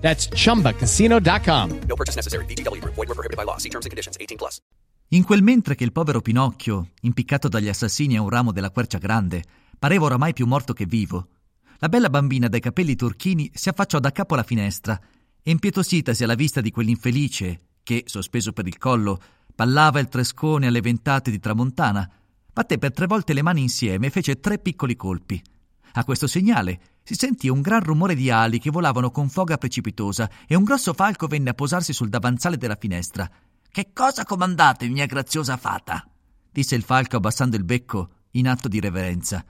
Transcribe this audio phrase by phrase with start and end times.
[0.00, 1.70] That's chumbacasino.com.
[1.86, 2.44] No purchase necessary.
[2.46, 2.94] VGW Group.
[2.96, 3.58] Void were prohibited by law.
[3.58, 4.16] See terms and conditions.
[4.18, 4.58] 18 plus.
[5.12, 8.98] In quel mentre che il povero Pinocchio, impiccato dagli assassini a un ramo della quercia
[8.98, 9.42] grande,
[9.76, 11.26] pareva oramai più morto che vivo,
[11.82, 15.00] la bella bambina dai capelli turchini si affacciò da capo alla finestra
[15.42, 19.18] e impietositasi alla vista di quell'infelice che, sospeso per il collo,
[19.54, 22.08] ballava il trescone alle ventate di tramontana,
[22.52, 25.42] batté per tre volte le mani insieme e fece tre piccoli colpi.
[25.92, 30.30] A questo segnale si sentì un gran rumore di ali che volavano con foga precipitosa
[30.46, 33.28] e un grosso falco venne a posarsi sul davanzale della finestra.
[33.70, 36.04] Che cosa comandate, mia graziosa fata?
[36.52, 39.44] disse il falco abbassando il becco in atto di reverenza.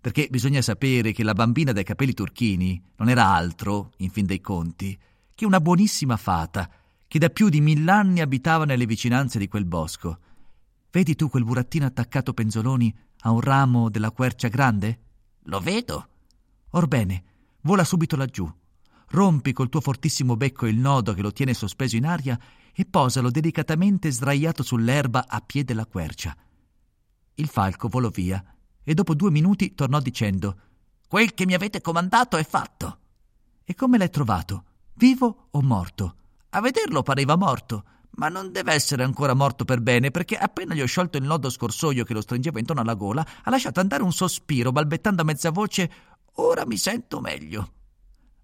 [0.00, 4.40] Perché bisogna sapere che la bambina dai capelli turchini non era altro, in fin dei
[4.40, 4.98] conti,
[5.34, 6.68] che una buonissima fata
[7.06, 10.18] che da più di mill'anni abitava nelle vicinanze di quel bosco.
[10.90, 14.98] Vedi tu quel burattino attaccato penzoloni a un ramo della quercia grande?
[15.46, 16.08] Lo vedo.
[16.70, 17.24] Orbene,
[17.62, 18.50] vola subito laggiù.
[19.08, 22.38] Rompi col tuo fortissimo becco il nodo che lo tiene sospeso in aria
[22.72, 26.34] e posalo delicatamente sdraiato sull'erba a piede della quercia.
[27.34, 28.42] Il falco volò via
[28.82, 30.56] e dopo due minuti tornò dicendo
[31.06, 32.98] Quel che mi avete comandato è fatto.
[33.64, 34.64] E come l'hai trovato?
[34.94, 36.16] Vivo o morto?
[36.50, 37.84] A vederlo pareva morto,
[38.16, 41.50] ma non deve essere ancora morto per bene, perché appena gli ho sciolto il nodo
[41.50, 45.50] scorsoio che lo stringeva intorno alla gola, ha lasciato andare un sospiro, balbettando a mezza
[45.50, 45.90] voce
[46.36, 47.72] Ora mi sento meglio.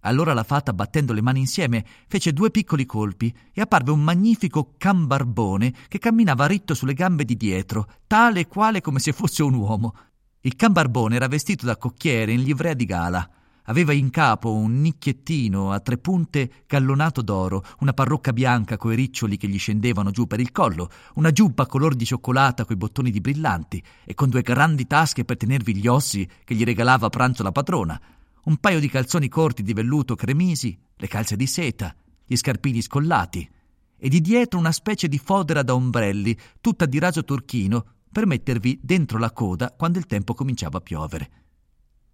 [0.01, 4.75] Allora la fata, battendo le mani insieme, fece due piccoli colpi e apparve un magnifico
[4.77, 9.55] cambarbone che camminava ritto sulle gambe di dietro, tale e quale come se fosse un
[9.55, 9.95] uomo.
[10.41, 13.29] Il cambarbone era vestito da cocchiere in livrea di gala.
[13.69, 19.37] Aveva in capo un nicchiettino a tre punte gallonato d'oro, una parrucca bianca coi riccioli
[19.37, 23.21] che gli scendevano giù per il collo, una giubba color di cioccolata coi bottoni di
[23.21, 27.43] brillanti e con due grandi tasche per tenervi gli ossi che gli regalava a pranzo
[27.43, 28.01] la padrona,
[28.45, 31.95] un paio di calzoni corti di velluto cremisi, le calze di seta,
[32.25, 33.47] gli scarpini scollati
[33.99, 38.81] e di dietro una specie di fodera da ombrelli, tutta di raso turchino, per mettervi
[38.83, 41.31] dentro la coda quando il tempo cominciava a piovere.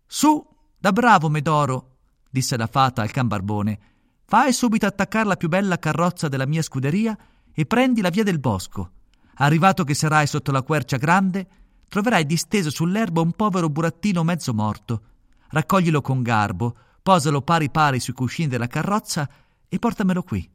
[0.04, 0.44] Su,
[0.84, 1.92] da bravo, Medoro,
[2.28, 3.78] disse la fata al can Barbone.
[4.26, 7.16] Fai subito attaccare la più bella carrozza della mia scuderia
[7.54, 8.90] e prendi la via del bosco.
[9.36, 11.48] Arrivato che sarai sotto la quercia grande,
[11.88, 15.02] troverai disteso sull'erba un povero burattino mezzo morto.
[15.48, 19.26] Raccoglilo con garbo, posalo pari pari sui cuscini della carrozza
[19.66, 20.46] e portamelo qui.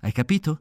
[0.00, 0.60] Hai capito?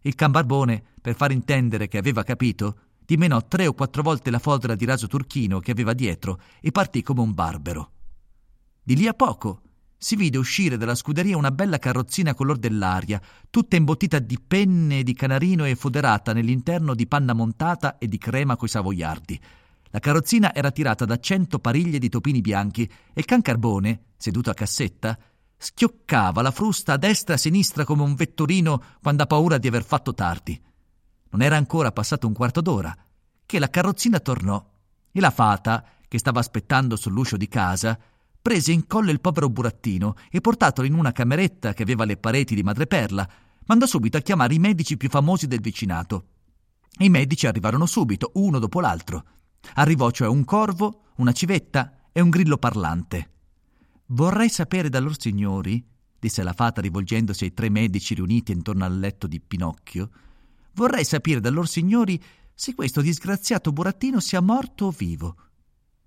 [0.00, 4.38] Il can Barbone, per far intendere che aveva capito, dimenò tre o quattro volte la
[4.38, 7.90] fodera di raso turchino che aveva dietro e partì come un barbero.
[8.88, 9.60] Di lì a poco
[9.98, 15.12] si vide uscire dalla scuderia una bella carrozzina color dell'aria, tutta imbottita di penne di
[15.12, 19.38] canarino e foderata nell'interno di panna montata e di crema coi savoiardi.
[19.90, 24.48] La carrozzina era tirata da cento pariglie di topini bianchi e il can Carbone, seduto
[24.48, 25.18] a cassetta,
[25.58, 29.68] schioccava la frusta a destra e a sinistra come un vetturino quando ha paura di
[29.68, 30.58] aver fatto tardi.
[31.28, 32.96] Non era ancora passato un quarto d'ora
[33.44, 34.66] che la carrozzina tornò
[35.12, 38.00] e la fata, che stava aspettando sull'uscio di casa,
[38.48, 42.54] prese in collo il povero burattino e portatolo in una cameretta che aveva le pareti
[42.54, 43.28] di madreperla,
[43.66, 46.28] mandò subito a chiamare i medici più famosi del vicinato.
[47.00, 49.24] I medici arrivarono subito, uno dopo l'altro.
[49.74, 53.32] Arrivò cioè un corvo, una civetta e un grillo parlante.
[54.06, 55.86] Vorrei sapere da loro signori,
[56.18, 60.08] disse la fata rivolgendosi ai tre medici riuniti intorno al letto di Pinocchio,
[60.72, 62.18] vorrei sapere da loro signori
[62.54, 65.36] se questo disgraziato burattino sia morto o vivo.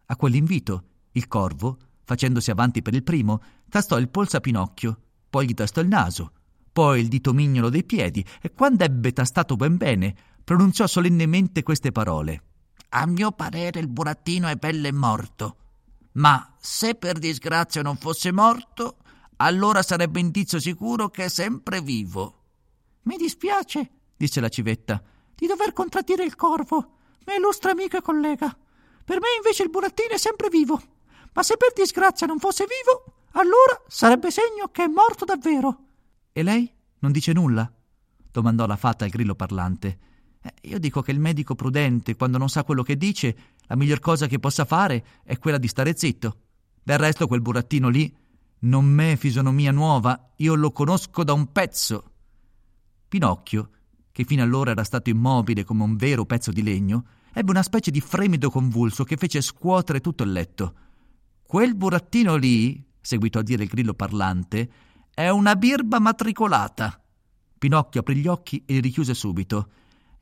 [0.08, 1.78] A quell'invito, il corvo,
[2.12, 5.00] facendosi avanti per il primo, tastò il polso a Pinocchio,
[5.30, 6.34] poi gli tastò il naso,
[6.74, 10.14] poi il dito mignolo dei piedi e quando ebbe tastato ben bene,
[10.44, 12.44] pronunziò solennemente queste parole.
[12.90, 15.56] A mio parere il burattino è belle morto,
[16.14, 18.98] ma se per disgrazia non fosse morto,
[19.38, 22.40] allora sarebbe indizio sicuro che è sempre vivo.
[23.04, 25.02] Mi dispiace, disse la civetta,
[25.34, 28.54] di dover contraddire il corvo, mio illustre amico e collega.
[29.06, 30.91] Per me invece il burattino è sempre vivo
[31.34, 35.86] ma se per disgrazia non fosse vivo, allora sarebbe segno che è morto davvero.
[36.32, 36.70] E lei
[37.00, 37.72] non dice nulla?
[38.32, 40.00] domandò la fata al grillo parlante.
[40.42, 43.36] Eh, io dico che il medico prudente, quando non sa quello che dice,
[43.68, 46.38] la miglior cosa che possa fare è quella di stare zitto.
[46.82, 48.14] Del resto quel burattino lì
[48.60, 52.12] non m'è fisonomia nuova, io lo conosco da un pezzo.
[53.08, 53.70] Pinocchio,
[54.12, 57.92] che fino allora era stato immobile come un vero pezzo di legno, ebbe una specie
[57.92, 60.74] di fremito convulso che fece scuotere tutto il letto.
[61.52, 64.72] Quel burattino lì, seguitò a dire il grillo parlante,
[65.14, 66.98] è una birba matricolata.
[67.58, 69.70] Pinocchio aprì gli occhi e li richiuse subito.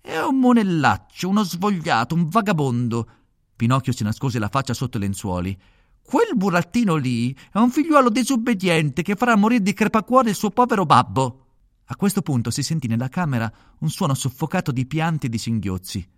[0.02, 3.10] È un monellaccio, uno svogliato, un vagabondo.
[3.56, 5.56] Pinocchio si nascose la faccia sotto le lenzuoli.
[6.02, 10.88] Quel burattino lì è un figliuolo disobbediente che farà morire di crepacuore il suo povero
[10.88, 11.46] babbo.
[11.86, 16.10] A questo punto si sentì nella camera un suono soffocato di pianti e di singhiozzi.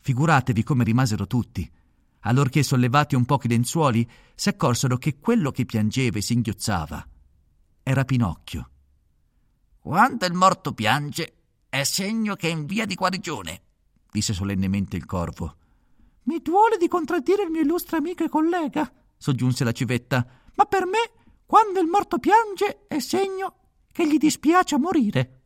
[0.00, 1.66] Figuratevi come rimasero tutti.
[2.26, 7.06] Allorché sollevati un poco i lenzuoli, si accorsero che quello che piangeva e singhiozzava
[7.82, 8.70] era Pinocchio.
[9.78, 11.34] Quando il morto piange,
[11.68, 13.62] è segno che è in via di guarigione,
[14.10, 15.56] disse solennemente il corvo.
[16.22, 20.86] Mi duole di contraddire il mio illustre amico e collega, soggiunse la civetta, ma per
[20.86, 21.10] me,
[21.44, 23.56] quando il morto piange, è segno
[23.92, 25.40] che gli dispiace morire.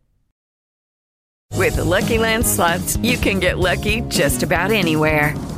[1.57, 5.58] With the Lucky Land slots, you can get lucky just about anywhere.